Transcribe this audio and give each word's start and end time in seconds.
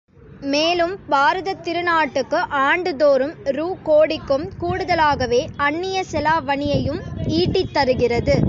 மேலும், 0.43 0.93
பாரதத் 1.09 1.61
திருநாட்டுக்கு 1.63 2.39
ஆண்டுதோறும் 2.61 3.33
ரூ. 3.57 3.67
கோடிக்கும் 3.83 4.45
கூடுதலாகவே 4.61 5.41
அந்நியச் 5.59 6.11
செலாவணியையும் 6.11 7.01
ஈட்டித் 7.33 7.73
தருகிறது. 7.73 8.37